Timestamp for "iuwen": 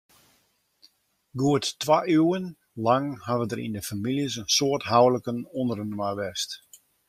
2.15-2.45